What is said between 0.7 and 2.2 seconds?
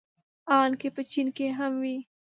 که په چين کې هم وي.